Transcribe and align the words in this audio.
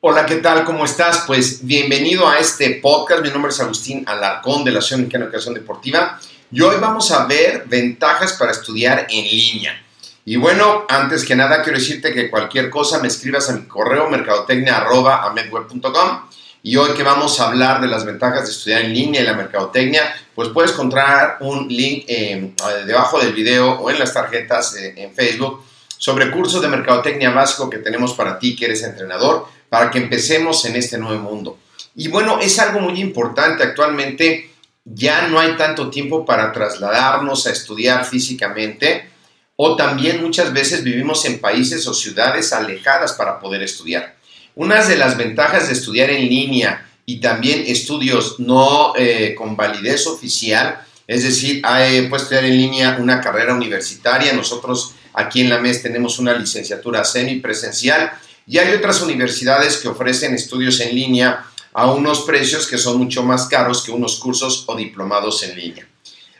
Hola, 0.00 0.26
¿qué 0.26 0.36
tal? 0.36 0.64
¿Cómo 0.64 0.84
estás? 0.84 1.24
Pues 1.26 1.66
bienvenido 1.66 2.28
a 2.28 2.38
este 2.38 2.78
podcast. 2.80 3.20
Mi 3.20 3.30
nombre 3.30 3.50
es 3.50 3.58
Agustín 3.58 4.04
Alarcón 4.06 4.62
de 4.62 4.70
la 4.70 4.78
Asociación 4.78 5.00
Mexicana 5.00 5.24
de 5.24 5.30
Educación 5.30 5.54
Deportiva 5.54 6.20
y 6.52 6.60
hoy 6.60 6.76
vamos 6.80 7.10
a 7.10 7.26
ver 7.26 7.64
ventajas 7.66 8.34
para 8.34 8.52
estudiar 8.52 9.08
en 9.10 9.24
línea. 9.24 9.84
Y 10.24 10.36
bueno, 10.36 10.84
antes 10.88 11.24
que 11.24 11.34
nada 11.34 11.64
quiero 11.64 11.80
decirte 11.80 12.14
que 12.14 12.30
cualquier 12.30 12.70
cosa 12.70 13.00
me 13.00 13.08
escribas 13.08 13.50
a 13.50 13.54
mi 13.54 13.62
correo 13.62 14.08
mercadotecnia.amedweb.com 14.08 16.20
y 16.62 16.76
hoy 16.76 16.92
que 16.92 17.02
vamos 17.02 17.40
a 17.40 17.48
hablar 17.48 17.80
de 17.80 17.88
las 17.88 18.04
ventajas 18.04 18.44
de 18.44 18.52
estudiar 18.52 18.82
en 18.82 18.94
línea 18.94 19.22
y 19.22 19.24
la 19.24 19.34
mercadotecnia, 19.34 20.14
pues 20.32 20.50
puedes 20.50 20.74
encontrar 20.74 21.38
un 21.40 21.66
link 21.66 22.04
eh, 22.06 22.54
debajo 22.86 23.18
del 23.18 23.32
video 23.32 23.72
o 23.72 23.90
en 23.90 23.98
las 23.98 24.14
tarjetas 24.14 24.76
eh, 24.76 24.94
en 24.96 25.12
Facebook 25.12 25.64
sobre 25.98 26.30
cursos 26.30 26.62
de 26.62 26.68
mercadotecnia 26.68 27.30
básico 27.30 27.68
que 27.68 27.78
tenemos 27.78 28.14
para 28.14 28.38
ti 28.38 28.54
que 28.54 28.66
eres 28.66 28.84
entrenador, 28.84 29.48
para 29.68 29.90
que 29.90 29.98
empecemos 29.98 30.64
en 30.64 30.76
este 30.76 30.98
nuevo 30.98 31.22
mundo. 31.22 31.58
Y 31.94 32.08
bueno, 32.08 32.38
es 32.40 32.58
algo 32.58 32.80
muy 32.80 33.00
importante 33.00 33.62
actualmente, 33.62 34.50
ya 34.84 35.28
no 35.28 35.38
hay 35.38 35.56
tanto 35.56 35.90
tiempo 35.90 36.24
para 36.24 36.52
trasladarnos 36.52 37.46
a 37.46 37.52
estudiar 37.52 38.04
físicamente 38.04 39.10
o 39.56 39.74
también 39.76 40.22
muchas 40.22 40.52
veces 40.52 40.84
vivimos 40.84 41.24
en 41.24 41.40
países 41.40 41.86
o 41.88 41.92
ciudades 41.92 42.52
alejadas 42.52 43.12
para 43.14 43.40
poder 43.40 43.62
estudiar. 43.62 44.16
Una 44.54 44.84
de 44.84 44.96
las 44.96 45.16
ventajas 45.16 45.66
de 45.66 45.72
estudiar 45.72 46.10
en 46.10 46.28
línea 46.28 46.88
y 47.04 47.20
también 47.20 47.64
estudios 47.66 48.38
no 48.38 48.92
eh, 48.96 49.34
con 49.36 49.56
validez 49.56 50.06
oficial, 50.06 50.80
es 51.08 51.24
decir, 51.24 51.60
hay, 51.64 52.06
puedes 52.08 52.22
estudiar 52.22 52.44
en 52.44 52.56
línea 52.56 52.98
una 53.00 53.20
carrera 53.20 53.54
universitaria, 53.54 54.32
nosotros 54.32 54.94
aquí 55.12 55.40
en 55.40 55.50
la 55.50 55.58
MES 55.58 55.82
tenemos 55.82 56.18
una 56.18 56.34
licenciatura 56.34 57.04
semipresencial 57.04 58.12
y 58.48 58.58
hay 58.58 58.74
otras 58.74 59.02
universidades 59.02 59.76
que 59.76 59.88
ofrecen 59.88 60.34
estudios 60.34 60.80
en 60.80 60.94
línea 60.94 61.44
a 61.74 61.92
unos 61.92 62.22
precios 62.22 62.66
que 62.66 62.78
son 62.78 62.96
mucho 62.96 63.22
más 63.22 63.46
caros 63.46 63.82
que 63.82 63.92
unos 63.92 64.18
cursos 64.18 64.64
o 64.66 64.74
diplomados 64.74 65.42
en 65.42 65.56
línea. 65.56 65.86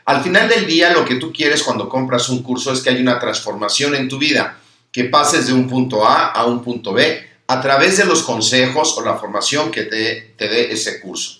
Al 0.05 0.23
final 0.23 0.49
del 0.49 0.65
día, 0.65 0.91
lo 0.91 1.05
que 1.05 1.15
tú 1.15 1.31
quieres 1.31 1.61
cuando 1.61 1.87
compras 1.87 2.29
un 2.29 2.41
curso 2.41 2.73
es 2.73 2.81
que 2.81 2.89
haya 2.89 2.99
una 2.99 3.19
transformación 3.19 3.93
en 3.93 4.09
tu 4.09 4.17
vida, 4.17 4.57
que 4.91 5.03
pases 5.03 5.45
de 5.45 5.53
un 5.53 5.69
punto 5.69 6.03
A 6.03 6.31
a 6.31 6.45
un 6.45 6.63
punto 6.63 6.93
B 6.93 7.29
a 7.45 7.61
través 7.61 7.97
de 7.97 8.05
los 8.05 8.23
consejos 8.23 8.97
o 8.97 9.05
la 9.05 9.15
formación 9.17 9.69
que 9.69 9.83
te, 9.83 10.33
te 10.35 10.47
dé 10.47 10.71
ese 10.71 10.99
curso. 10.99 11.39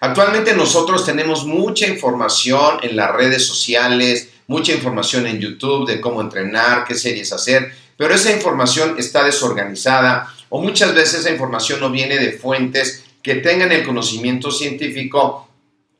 Actualmente 0.00 0.54
nosotros 0.54 1.06
tenemos 1.06 1.46
mucha 1.46 1.86
información 1.86 2.78
en 2.82 2.96
las 2.96 3.12
redes 3.12 3.46
sociales, 3.46 4.28
mucha 4.46 4.72
información 4.72 5.26
en 5.26 5.40
YouTube 5.40 5.86
de 5.86 6.00
cómo 6.00 6.20
entrenar, 6.20 6.84
qué 6.84 6.94
series 6.94 7.32
hacer, 7.32 7.72
pero 7.96 8.14
esa 8.14 8.32
información 8.32 8.96
está 8.98 9.24
desorganizada 9.24 10.32
o 10.48 10.60
muchas 10.60 10.94
veces 10.94 11.20
esa 11.20 11.30
información 11.30 11.80
no 11.80 11.90
viene 11.90 12.18
de 12.18 12.32
fuentes 12.32 13.04
que 13.22 13.36
tengan 13.36 13.72
el 13.72 13.84
conocimiento 13.84 14.50
científico 14.50 15.48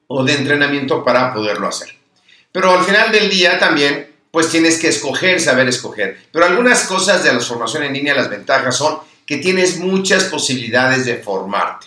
o 0.06 0.24
de 0.24 0.34
entrenamiento 0.34 1.04
para 1.04 1.32
poderlo 1.32 1.68
hacer. 1.68 1.94
Pero 2.50 2.70
al 2.70 2.84
final 2.84 3.10
del 3.12 3.30
día 3.30 3.58
también, 3.58 4.10
pues 4.30 4.48
tienes 4.48 4.78
que 4.78 4.88
escoger, 4.88 5.40
saber 5.40 5.68
escoger. 5.68 6.18
Pero 6.30 6.44
algunas 6.44 6.84
cosas 6.84 7.24
de 7.24 7.32
la 7.32 7.40
formación 7.40 7.84
en 7.84 7.94
línea, 7.94 8.14
las 8.14 8.28
ventajas 8.28 8.76
son 8.76 8.98
que 9.26 9.38
tienes 9.38 9.78
muchas 9.78 10.24
posibilidades 10.24 11.06
de 11.06 11.16
formarte 11.16 11.86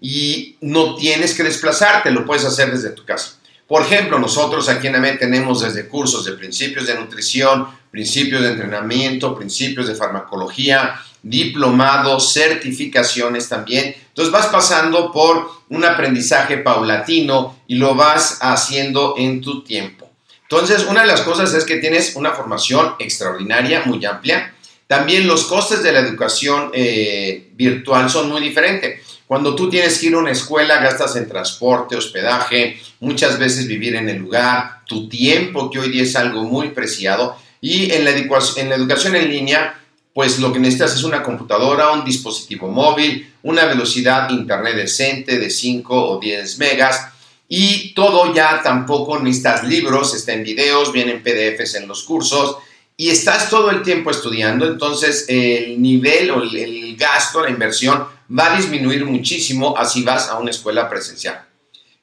y 0.00 0.56
no 0.60 0.96
tienes 0.96 1.34
que 1.34 1.44
desplazarte, 1.44 2.10
lo 2.10 2.26
puedes 2.26 2.44
hacer 2.44 2.72
desde 2.72 2.90
tu 2.90 3.04
casa. 3.04 3.38
Por 3.72 3.80
ejemplo, 3.80 4.18
nosotros 4.18 4.68
aquí 4.68 4.88
en 4.88 4.96
AME 4.96 5.16
tenemos 5.16 5.62
desde 5.62 5.88
cursos 5.88 6.26
de 6.26 6.32
principios 6.32 6.86
de 6.86 6.94
nutrición, 6.94 7.68
principios 7.90 8.42
de 8.42 8.50
entrenamiento, 8.50 9.34
principios 9.34 9.88
de 9.88 9.94
farmacología, 9.94 11.00
diplomados, 11.22 12.34
certificaciones 12.34 13.48
también. 13.48 13.96
Entonces 14.08 14.30
vas 14.30 14.48
pasando 14.48 15.10
por 15.10 15.50
un 15.70 15.86
aprendizaje 15.86 16.58
paulatino 16.58 17.60
y 17.66 17.76
lo 17.76 17.94
vas 17.94 18.40
haciendo 18.42 19.14
en 19.16 19.40
tu 19.40 19.64
tiempo. 19.64 20.06
Entonces, 20.42 20.84
una 20.86 21.00
de 21.00 21.06
las 21.06 21.22
cosas 21.22 21.54
es 21.54 21.64
que 21.64 21.78
tienes 21.78 22.14
una 22.14 22.32
formación 22.32 22.96
extraordinaria, 22.98 23.84
muy 23.86 24.04
amplia. 24.04 24.54
También 24.86 25.26
los 25.26 25.44
costes 25.44 25.82
de 25.82 25.92
la 25.92 26.00
educación 26.00 26.70
eh, 26.74 27.48
virtual 27.54 28.10
son 28.10 28.28
muy 28.28 28.42
diferentes. 28.42 29.00
Cuando 29.32 29.54
tú 29.54 29.70
tienes 29.70 29.98
que 29.98 30.08
ir 30.08 30.14
a 30.14 30.18
una 30.18 30.32
escuela, 30.32 30.82
gastas 30.82 31.16
en 31.16 31.26
transporte, 31.26 31.96
hospedaje, 31.96 32.78
muchas 33.00 33.38
veces 33.38 33.66
vivir 33.66 33.96
en 33.96 34.10
el 34.10 34.18
lugar, 34.18 34.82
tu 34.86 35.08
tiempo, 35.08 35.70
que 35.70 35.78
hoy 35.78 35.90
día 35.90 36.02
es 36.02 36.14
algo 36.16 36.44
muy 36.44 36.68
preciado. 36.68 37.34
Y 37.58 37.90
en 37.92 38.04
la, 38.04 38.10
educación 38.10 39.16
en 39.16 39.30
línea, 39.30 39.80
pues 40.12 40.38
lo 40.38 40.52
que 40.52 40.58
necesitas 40.58 40.94
es 40.94 41.02
una 41.02 41.22
computadora, 41.22 41.92
un 41.92 42.04
dispositivo 42.04 42.68
móvil, 42.68 43.32
una 43.42 43.64
velocidad 43.64 44.28
internet 44.28 44.76
decente 44.76 45.38
de 45.38 45.48
5 45.48 46.10
o 46.10 46.20
10 46.20 46.58
megas 46.58 47.00
y 47.48 47.94
todo 47.94 48.34
ya 48.34 48.60
tampoco 48.62 49.18
necesitas 49.18 49.64
libros, 49.64 50.14
está 50.14 50.34
en 50.34 50.44
videos, 50.44 50.92
vienen 50.92 51.22
PDFs 51.22 51.76
en 51.76 51.88
los 51.88 52.02
cursos 52.02 52.58
y 52.98 53.08
estás 53.08 53.48
todo 53.48 53.70
el 53.70 53.82
tiempo 53.82 54.10
estudiando, 54.10 54.66
entonces 54.66 55.24
el 55.26 55.80
nivel 55.80 56.30
o 56.32 56.42
el 56.42 56.94
gasto, 56.98 57.40
la 57.40 57.48
inversión 57.48 58.04
va 58.38 58.52
a 58.52 58.56
disminuir 58.56 59.04
muchísimo 59.04 59.76
así 59.76 60.02
vas 60.02 60.28
a 60.28 60.38
una 60.38 60.50
escuela 60.50 60.88
presencial. 60.88 61.44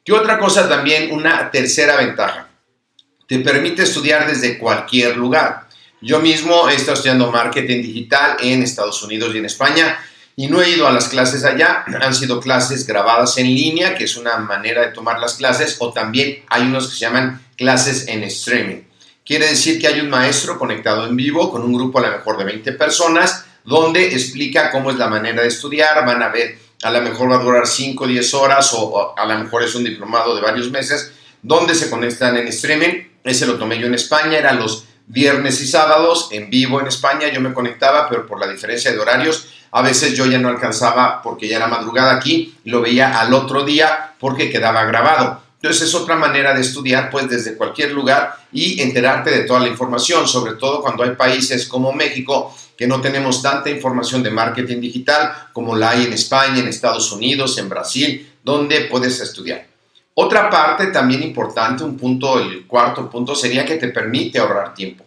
¿Qué 0.04 0.14
otra 0.14 0.40
cosa 0.40 0.68
también? 0.68 1.12
Una 1.12 1.52
tercera 1.52 1.96
ventaja. 1.98 2.48
Te 3.28 3.40
permite 3.40 3.84
estudiar 3.84 4.28
desde 4.28 4.58
cualquier 4.58 5.18
lugar. 5.18 5.68
Yo 6.02 6.20
mismo 6.20 6.70
he 6.70 6.76
estado 6.76 6.94
estudiando 6.94 7.32
marketing 7.32 7.82
digital 7.82 8.38
en 8.40 8.64
Estados 8.64 9.04
Unidos 9.04 9.36
y 9.36 9.40
en 9.40 9.46
España 9.46 10.00
y 10.36 10.48
no 10.48 10.62
he 10.62 10.70
ido 10.70 10.88
a 10.88 10.92
las 10.92 11.10
clases 11.10 11.44
allá. 11.44 11.84
Han 12.02 12.16
sido 12.16 12.40
clases 12.40 12.88
grabadas 12.88 13.38
en 13.38 13.48
línea, 13.48 13.96
que 13.96 14.06
es 14.06 14.16
una 14.16 14.38
manera 14.38 14.82
de 14.82 14.94
tomar 14.94 15.20
las 15.20 15.34
clases, 15.34 15.76
o 15.80 15.92
también 15.92 16.44
hay 16.48 16.62
unos 16.64 16.88
que 16.88 16.94
se 16.94 17.02
llaman 17.02 17.42
clases 17.58 18.08
en 18.08 18.24
streaming. 18.24 18.84
Quiere 19.26 19.48
decir 19.48 19.80
que 19.80 19.88
hay 19.88 20.00
un 20.00 20.10
maestro 20.10 20.58
conectado 20.58 21.06
en 21.06 21.16
vivo 21.18 21.52
con 21.52 21.62
un 21.64 21.74
grupo 21.74 22.00
a 22.00 22.04
lo 22.04 22.12
mejor 22.12 22.38
de 22.38 22.46
20 22.46 22.72
personas, 22.72 23.46
donde 23.70 24.08
explica 24.08 24.72
cómo 24.72 24.90
es 24.90 24.98
la 24.98 25.08
manera 25.08 25.44
de 25.44 25.48
estudiar, 25.48 26.04
van 26.04 26.24
a 26.24 26.30
ver 26.30 26.58
a 26.82 26.90
lo 26.90 27.02
mejor 27.02 27.30
va 27.30 27.36
a 27.36 27.44
durar 27.44 27.68
5 27.68 28.04
o 28.04 28.08
10 28.08 28.34
horas 28.34 28.74
o, 28.74 28.82
o 28.82 29.18
a 29.18 29.26
lo 29.26 29.38
mejor 29.38 29.64
es 29.64 29.76
un 29.76 29.84
diplomado 29.84 30.36
de 30.36 30.42
varios 30.42 30.72
meses, 30.72 31.12
donde 31.44 31.76
se 31.76 31.90
conectan 31.90 32.36
en 32.38 32.48
streaming. 32.48 33.04
Ese 33.24 33.46
lo 33.46 33.60
tomé 33.60 33.78
yo 33.78 33.86
en 33.86 33.94
España, 33.94 34.40
era 34.40 34.54
los 34.54 34.86
viernes 35.06 35.62
y 35.62 35.68
sábados 35.68 36.30
en 36.32 36.50
vivo 36.50 36.80
en 36.80 36.88
España, 36.88 37.32
yo 37.32 37.42
me 37.42 37.54
conectaba, 37.54 38.10
pero 38.10 38.26
por 38.26 38.40
la 38.40 38.48
diferencia 38.48 38.92
de 38.92 39.00
horarios, 39.00 39.48
a 39.72 39.84
veces 39.84 40.16
yo 40.16 40.26
ya 40.26 40.40
no 40.40 40.50
alcanzaba 40.50 41.22
porque 41.22 41.48
ya 41.48 41.58
era 41.58 41.68
madrugada 41.68 42.16
aquí, 42.16 42.56
lo 42.64 42.82
veía 42.82 43.20
al 43.20 43.34
otro 43.36 43.64
día 43.66 44.16
porque 44.20 44.50
quedaba 44.50 44.84
grabado. 44.86 45.44
Entonces 45.62 45.90
es 45.90 45.96
otra 45.96 46.16
manera 46.16 46.54
de 46.54 46.62
estudiar 46.62 47.10
pues 47.10 47.30
desde 47.30 47.56
cualquier 47.56 47.92
lugar 47.92 48.34
y 48.52 48.82
enterarte 48.82 49.30
de 49.30 49.42
toda 49.44 49.60
la 49.60 49.68
información, 49.68 50.28
sobre 50.28 50.54
todo 50.54 50.82
cuando 50.82 51.04
hay 51.04 51.12
países 51.12 51.68
como 51.68 51.92
México 51.92 52.56
que 52.80 52.88
no 52.88 53.02
tenemos 53.02 53.42
tanta 53.42 53.70
información 53.70 54.24
de 54.24 54.32
marketing 54.32 54.80
digital 54.80 55.34
como 55.52 55.76
la 55.76 55.90
hay 55.90 56.06
en 56.06 56.14
España, 56.14 56.60
en 56.60 56.68
Estados 56.70 57.12
Unidos, 57.12 57.58
en 57.58 57.68
Brasil, 57.68 58.32
donde 58.42 58.86
puedes 58.86 59.20
estudiar. 59.20 59.68
Otra 60.14 60.50
parte 60.50 60.88
también 60.88 61.22
importante, 61.22 61.84
un 61.84 61.98
punto, 61.98 62.40
el 62.40 62.66
cuarto 62.66 63.10
punto, 63.10 63.36
sería 63.36 63.66
que 63.66 63.76
te 63.76 63.90
permite 63.90 64.40
ahorrar 64.40 64.74
tiempo. 64.74 65.04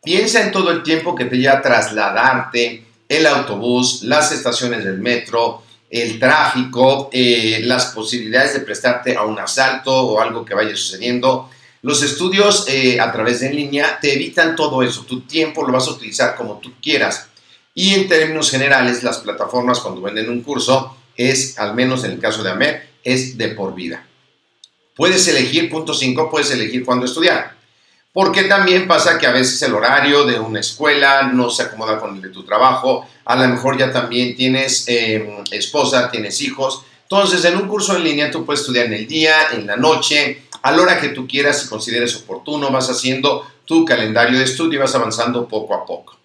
Piensa 0.00 0.40
en 0.40 0.52
todo 0.52 0.70
el 0.70 0.84
tiempo 0.84 1.16
que 1.16 1.24
te 1.24 1.36
lleva 1.36 1.60
trasladarte, 1.60 2.84
el 3.08 3.26
autobús, 3.26 4.04
las 4.04 4.30
estaciones 4.30 4.84
del 4.84 4.98
metro, 4.98 5.64
el 5.90 6.16
tráfico, 6.20 7.10
eh, 7.12 7.58
las 7.64 7.86
posibilidades 7.86 8.54
de 8.54 8.60
prestarte 8.60 9.16
a 9.16 9.24
un 9.24 9.36
asalto 9.36 9.92
o 9.92 10.20
algo 10.20 10.44
que 10.44 10.54
vaya 10.54 10.76
sucediendo. 10.76 11.50
Los 11.82 12.02
estudios 12.02 12.66
eh, 12.68 13.00
a 13.00 13.10
través 13.10 13.40
de 13.40 13.46
en 13.46 13.56
línea 13.56 13.98
te 14.00 14.14
evitan 14.14 14.54
todo 14.54 14.82
eso. 14.82 15.04
Tu 15.04 15.22
tiempo 15.22 15.66
lo 15.66 15.72
vas 15.72 15.88
a 15.88 15.92
utilizar 15.92 16.36
como 16.36 16.58
tú 16.58 16.72
quieras. 16.80 17.28
Y 17.74 17.94
en 17.94 18.08
términos 18.08 18.50
generales, 18.50 19.02
las 19.02 19.18
plataformas 19.18 19.80
cuando 19.80 20.02
venden 20.02 20.28
un 20.28 20.42
curso 20.42 20.96
es, 21.16 21.58
al 21.58 21.74
menos 21.74 22.04
en 22.04 22.12
el 22.12 22.18
caso 22.18 22.42
de 22.42 22.50
AMER, 22.50 22.90
es 23.02 23.38
de 23.38 23.48
por 23.48 23.74
vida. 23.74 24.06
Puedes 24.94 25.26
elegir, 25.28 25.70
punto 25.70 25.94
5, 25.94 26.30
puedes 26.30 26.50
elegir 26.50 26.84
cuándo 26.84 27.06
estudiar. 27.06 27.56
Porque 28.12 28.44
también 28.44 28.88
pasa 28.88 29.18
que 29.18 29.26
a 29.26 29.32
veces 29.32 29.62
el 29.62 29.72
horario 29.72 30.24
de 30.26 30.38
una 30.38 30.60
escuela 30.60 31.22
no 31.22 31.48
se 31.48 31.62
acomoda 31.62 31.98
con 31.98 32.16
el 32.16 32.22
de 32.22 32.30
tu 32.30 32.44
trabajo, 32.44 33.06
a 33.24 33.36
lo 33.36 33.48
mejor 33.48 33.78
ya 33.78 33.92
también 33.92 34.34
tienes 34.36 34.84
eh, 34.88 35.42
esposa, 35.52 36.10
tienes 36.10 36.40
hijos. 36.42 36.82
Entonces, 37.02 37.44
en 37.44 37.56
un 37.56 37.68
curso 37.68 37.96
en 37.96 38.04
línea 38.04 38.30
tú 38.30 38.44
puedes 38.44 38.60
estudiar 38.60 38.86
en 38.86 38.94
el 38.94 39.06
día, 39.06 39.52
en 39.52 39.66
la 39.66 39.76
noche, 39.76 40.42
a 40.62 40.72
la 40.72 40.82
hora 40.82 41.00
que 41.00 41.08
tú 41.08 41.26
quieras 41.26 41.64
y 41.64 41.68
consideres 41.68 42.16
oportuno, 42.16 42.70
vas 42.70 42.90
haciendo 42.90 43.46
tu 43.64 43.84
calendario 43.84 44.38
de 44.38 44.44
estudio 44.44 44.78
y 44.78 44.82
vas 44.82 44.94
avanzando 44.94 45.46
poco 45.46 45.74
a 45.74 45.86
poco. 45.86 46.18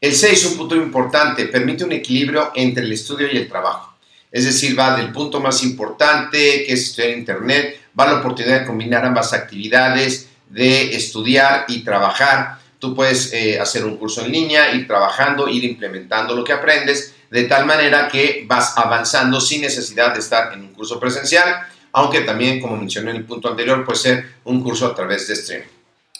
El 0.00 0.14
6, 0.14 0.46
un 0.46 0.56
punto 0.56 0.76
importante, 0.76 1.46
permite 1.46 1.84
un 1.84 1.92
equilibrio 1.92 2.52
entre 2.54 2.84
el 2.84 2.92
estudio 2.92 3.28
y 3.32 3.36
el 3.36 3.48
trabajo. 3.48 3.94
Es 4.30 4.44
decir, 4.44 4.78
va 4.78 4.96
del 4.96 5.12
punto 5.12 5.40
más 5.40 5.62
importante, 5.62 6.64
que 6.64 6.72
es 6.72 6.88
estudiar 6.88 7.16
Internet, 7.16 7.80
va 7.98 8.06
la 8.06 8.18
oportunidad 8.18 8.60
de 8.60 8.66
combinar 8.66 9.04
ambas 9.04 9.32
actividades, 9.32 10.28
de 10.48 10.94
estudiar 10.94 11.64
y 11.68 11.82
trabajar. 11.82 12.58
Tú 12.78 12.94
puedes 12.94 13.32
eh, 13.32 13.58
hacer 13.58 13.84
un 13.84 13.96
curso 13.96 14.24
en 14.24 14.32
línea, 14.32 14.72
ir 14.72 14.86
trabajando, 14.86 15.48
ir 15.48 15.64
implementando 15.64 16.34
lo 16.34 16.44
que 16.44 16.52
aprendes, 16.52 17.14
de 17.30 17.44
tal 17.44 17.66
manera 17.66 18.08
que 18.08 18.44
vas 18.46 18.76
avanzando 18.76 19.40
sin 19.40 19.62
necesidad 19.62 20.12
de 20.12 20.20
estar 20.20 20.52
en 20.52 20.60
un 20.60 20.72
curso 20.72 21.00
presencial, 21.00 21.66
aunque 21.96 22.20
también, 22.20 22.60
como 22.60 22.76
mencioné 22.76 23.12
en 23.12 23.16
el 23.16 23.24
punto 23.24 23.48
anterior, 23.48 23.82
puede 23.82 23.98
ser 23.98 24.34
un 24.44 24.62
curso 24.62 24.84
a 24.84 24.94
través 24.94 25.26
de 25.28 25.32
streaming. 25.32 25.66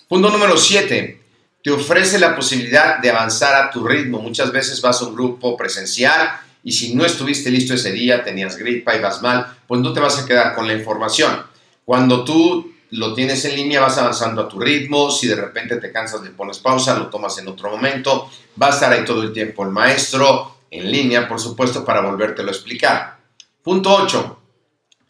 Punto 0.09 0.31
número 0.31 0.57
7. 0.57 1.21
Te 1.63 1.71
ofrece 1.71 2.19
la 2.19 2.35
posibilidad 2.35 2.99
de 2.99 3.11
avanzar 3.11 3.55
a 3.63 3.71
tu 3.71 3.87
ritmo. 3.87 4.21
Muchas 4.21 4.51
veces 4.51 4.81
vas 4.81 5.03
a 5.03 5.05
un 5.05 5.15
grupo 5.15 5.55
presencial 5.55 6.31
y 6.65 6.73
si 6.73 6.95
no 6.95 7.05
estuviste 7.05 7.51
listo 7.51 7.75
ese 7.75 7.93
día, 7.93 8.25
tenías 8.25 8.57
gripa 8.57 8.97
y 8.97 9.03
vas 9.03 9.21
mal, 9.21 9.55
pues 9.67 9.83
no 9.83 9.93
te 9.93 10.01
vas 10.01 10.19
a 10.19 10.25
quedar 10.25 10.55
con 10.55 10.67
la 10.67 10.73
información. 10.73 11.43
Cuando 11.85 12.25
tú 12.25 12.73
lo 12.93 13.13
tienes 13.13 13.45
en 13.45 13.57
línea, 13.57 13.83
vas 13.83 13.99
avanzando 13.99 14.41
a 14.41 14.49
tu 14.49 14.59
ritmo, 14.59 15.11
si 15.11 15.27
de 15.27 15.37
repente 15.37 15.77
te 15.77 15.93
cansas 15.93 16.23
le 16.23 16.31
pones 16.31 16.59
pausa, 16.59 16.99
lo 16.99 17.09
tomas 17.09 17.37
en 17.37 17.49
otro 17.49 17.69
momento, 17.69 18.31
va 18.61 18.69
a 18.69 18.71
estar 18.71 18.91
ahí 18.91 19.05
todo 19.05 19.23
el 19.23 19.35
tiempo 19.35 19.63
el 19.63 19.73
maestro 19.73 20.57
en 20.71 20.91
línea, 20.91 21.29
por 21.29 21.39
supuesto, 21.39 21.85
para 21.85 22.01
volvértelo 22.01 22.49
a 22.49 22.53
explicar. 22.53 23.19
Punto 23.63 23.95
8. 23.95 24.39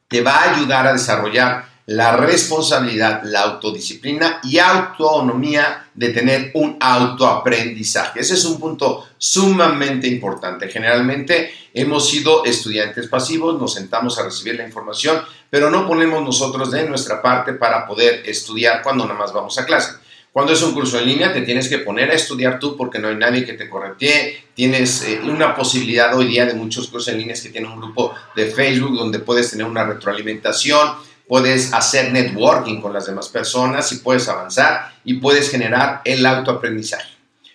Te 0.09 0.23
va 0.23 0.37
a 0.37 0.55
ayudar 0.55 0.87
a 0.87 0.93
desarrollar 0.93 1.67
la 1.87 2.17
responsabilidad, 2.17 3.23
la 3.25 3.43
autodisciplina 3.43 4.41
y 4.43 4.59
autonomía 4.59 5.89
de 5.95 6.09
tener 6.09 6.51
un 6.55 6.77
autoaprendizaje. 6.81 8.21
Ese 8.21 8.35
es 8.35 8.45
un 8.45 8.59
punto 8.59 9.07
sumamente 9.17 10.09
importante. 10.09 10.69
Generalmente 10.69 11.53
hemos 11.73 12.09
sido 12.09 12.45
estudiantes 12.45 13.07
pasivos, 13.07 13.61
nos 13.61 13.75
sentamos 13.75 14.19
a 14.19 14.25
recibir 14.25 14.57
la 14.57 14.67
información, 14.67 15.23
pero 15.49 15.71
no 15.71 15.87
ponemos 15.87 16.23
nosotros 16.25 16.73
de 16.73 16.89
nuestra 16.89 17.23
parte 17.23 17.53
para 17.53 17.87
poder 17.87 18.23
estudiar 18.29 18.83
cuando 18.83 19.05
nada 19.05 19.19
más 19.19 19.33
vamos 19.33 19.57
a 19.59 19.65
clase. 19.65 19.93
Cuando 20.37 20.53
es 20.53 20.61
un 20.61 20.75
curso 20.75 20.99
en 20.99 21.07
línea, 21.07 21.33
te 21.33 21.41
tienes 21.41 21.67
que 21.67 21.79
poner 21.79 22.11
a 22.11 22.15
estudiar 22.15 22.59
tú 22.59 22.77
porque 22.77 22.99
no 22.99 23.09
hay 23.09 23.17
nadie 23.17 23.47
que 23.47 23.55
te 23.55 23.71
corretee. 23.71 24.45
Tienes 24.53 25.03
eh, 25.05 25.19
una 25.25 25.55
posibilidad 25.55 26.15
hoy 26.15 26.27
día 26.27 26.45
de 26.45 26.53
muchos 26.53 26.89
cursos 26.89 27.11
en 27.11 27.21
línea 27.21 27.35
que 27.43 27.49
tienen 27.49 27.71
un 27.71 27.81
grupo 27.81 28.15
de 28.35 28.51
Facebook 28.51 28.99
donde 28.99 29.19
puedes 29.21 29.51
tener 29.51 29.67
una 29.67 29.85
retroalimentación 29.85 30.91
puedes 31.27 31.73
hacer 31.73 32.13
networking 32.13 32.83
con 32.83 32.93
las 32.93 33.07
demás 33.07 33.31
personas 33.31 33.91
y 33.93 34.01
puedes 34.01 34.29
avanzar 34.29 34.93
y 35.07 35.15
puedes 35.15 35.51
generar 35.51 36.03
el 36.05 36.27
autoaprendizaje. 36.27 37.09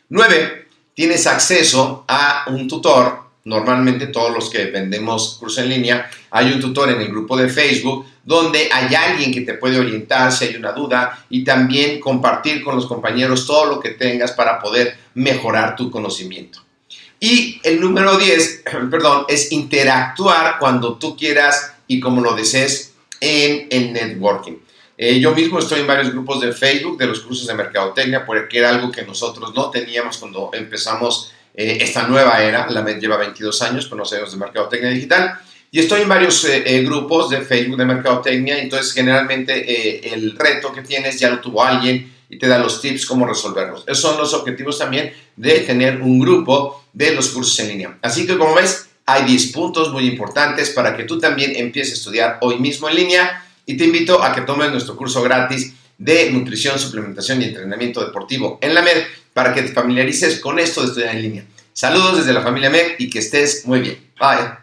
Nueve, 0.10 0.68
tienes 0.96 1.28
acceso 1.28 2.04
a 2.08 2.46
un 2.48 2.68
tutor. 2.68 3.31
Normalmente 3.44 4.08
todos 4.08 4.32
los 4.34 4.50
que 4.50 4.66
vendemos 4.66 5.38
cursos 5.40 5.64
en 5.64 5.70
línea, 5.70 6.10
hay 6.30 6.52
un 6.52 6.60
tutor 6.60 6.90
en 6.90 7.02
el 7.02 7.08
grupo 7.08 7.36
de 7.36 7.50
Facebook 7.50 8.06
donde 8.24 8.70
hay 8.72 8.94
alguien 8.94 9.34
que 9.34 9.42
te 9.42 9.56
puede 9.56 9.80
orientar 9.80 10.32
si 10.32 10.46
hay 10.46 10.56
una 10.56 10.74
duda 10.74 11.26
y 11.30 11.44
también 11.44 12.00
compartir 12.00 12.64
con 12.64 12.76
los 12.76 12.86
compañeros 12.86 13.48
todo 13.48 13.66
lo 13.66 13.80
que 13.80 13.90
tengas 13.90 14.34
para 14.34 14.60
poder 14.60 14.96
mejorar 15.16 15.76
tu 15.76 15.90
conocimiento. 15.90 16.60
Y 17.20 17.60
el 17.64 17.80
número 17.80 18.18
10, 18.18 18.64
perdón, 18.92 19.26
es 19.28 19.52
interactuar 19.52 20.58
cuando 20.60 20.98
tú 20.98 21.16
quieras 21.18 21.74
y 21.88 22.00
como 22.00 22.22
lo 22.22 22.34
desees 22.34 22.94
en 23.20 23.68
el 23.70 23.94
networking. 23.94 24.58
Eh, 24.98 25.20
yo 25.20 25.34
mismo 25.34 25.58
estoy 25.58 25.82
en 25.82 25.88
varios 25.88 26.12
grupos 26.12 26.42
de 26.42 26.52
Facebook 26.52 26.98
de 26.98 27.08
los 27.08 27.22
cursos 27.22 27.48
de 27.48 27.56
mercadotecnia, 27.56 28.24
porque 28.26 28.60
era 28.60 28.70
algo 28.70 28.92
que 28.92 29.04
nosotros 29.04 29.54
no 29.56 29.72
teníamos 29.72 30.18
cuando 30.18 30.52
empezamos 30.54 31.32
eh, 31.54 31.78
esta 31.82 32.08
nueva 32.08 32.44
era. 32.44 32.70
La 32.70 32.82
MED 32.82 33.00
lleva 33.00 33.18
22 33.18 33.62
años, 33.62 33.88
conocemos 33.88 34.32
de 34.32 34.38
mercadotecnia 34.38 34.90
digital. 34.90 35.40
Y 35.72 35.80
estoy 35.80 36.02
en 36.02 36.10
varios 36.10 36.44
eh, 36.46 36.84
grupos 36.84 37.30
de 37.30 37.42
Facebook 37.42 37.78
de 37.78 37.86
mercadotecnia, 37.86 38.60
entonces 38.60 38.92
generalmente 38.92 40.14
el 40.14 40.38
reto 40.38 40.74
que 40.74 40.82
tienes 40.82 41.18
ya 41.18 41.30
lo 41.30 41.40
tuvo 41.40 41.64
alguien 41.64 42.12
y 42.32 42.38
te 42.38 42.48
da 42.48 42.58
los 42.58 42.82
tips 42.82 43.06
cómo 43.06 43.26
resolverlos. 43.26 43.84
Esos 43.88 44.00
son 44.00 44.18
los 44.18 44.34
objetivos 44.34 44.78
también 44.78 45.14
de 45.36 45.60
tener 45.60 46.02
un 46.02 46.20
grupo 46.20 46.86
de 46.94 47.14
los 47.14 47.30
cursos 47.30 47.60
en 47.60 47.68
línea. 47.68 47.98
Así 48.02 48.26
que 48.26 48.38
como 48.38 48.56
ves, 48.56 48.90
hay 49.06 49.26
10 49.26 49.52
puntos 49.52 49.92
muy 49.92 50.08
importantes 50.08 50.70
para 50.70 50.96
que 50.96 51.04
tú 51.04 51.20
también 51.20 51.54
empieces 51.56 51.94
a 51.94 51.98
estudiar 51.98 52.38
hoy 52.42 52.60
mismo 52.60 52.88
en 52.88 52.96
línea 52.96 53.46
y 53.66 53.76
te 53.76 53.86
invito 53.86 54.24
a 54.24 54.34
que 54.34 54.42
tomes 54.42 54.72
nuestro 54.72 54.96
curso 54.96 55.22
gratis 55.22 55.74
de 55.98 56.32
nutrición, 56.32 56.80
suplementación 56.80 57.42
y 57.42 57.46
entrenamiento 57.46 58.04
deportivo 58.04 58.58
en 58.62 58.74
la 58.74 58.82
MED 58.82 59.04
para 59.34 59.54
que 59.54 59.62
te 59.64 59.74
familiarices 59.74 60.40
con 60.40 60.60
esto 60.60 60.82
de 60.82 60.88
estudiar 60.88 61.16
en 61.16 61.22
línea. 61.22 61.46
Saludos 61.74 62.18
desde 62.18 62.34
la 62.34 62.42
familia 62.42 62.70
MED 62.70 62.96
y 63.00 63.10
que 63.10 63.20
estés 63.20 63.66
muy 63.66 63.80
bien. 63.80 63.98
Bye. 64.20 64.61